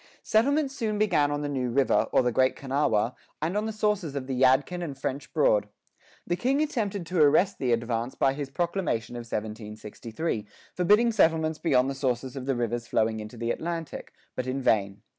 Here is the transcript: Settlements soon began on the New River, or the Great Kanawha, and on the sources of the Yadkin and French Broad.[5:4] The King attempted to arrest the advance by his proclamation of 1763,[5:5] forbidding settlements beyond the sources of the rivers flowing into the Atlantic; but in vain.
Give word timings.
Settlements 0.23 0.75
soon 0.75 0.97
began 0.97 1.29
on 1.29 1.43
the 1.43 1.47
New 1.47 1.69
River, 1.69 2.07
or 2.11 2.23
the 2.23 2.31
Great 2.31 2.55
Kanawha, 2.55 3.13
and 3.39 3.55
on 3.55 3.67
the 3.67 3.71
sources 3.71 4.15
of 4.15 4.25
the 4.25 4.33
Yadkin 4.33 4.81
and 4.83 4.97
French 4.97 5.31
Broad.[5:4] 5.31 5.69
The 6.25 6.35
King 6.37 6.59
attempted 6.59 7.05
to 7.05 7.21
arrest 7.21 7.59
the 7.59 7.71
advance 7.71 8.15
by 8.15 8.33
his 8.33 8.49
proclamation 8.49 9.15
of 9.15 9.25
1763,[5:5] 9.27 10.47
forbidding 10.73 11.11
settlements 11.11 11.59
beyond 11.59 11.87
the 11.87 11.93
sources 11.93 12.35
of 12.35 12.47
the 12.47 12.55
rivers 12.55 12.87
flowing 12.87 13.19
into 13.19 13.37
the 13.37 13.51
Atlantic; 13.51 14.11
but 14.35 14.47
in 14.47 14.59
vain. 14.63 15.03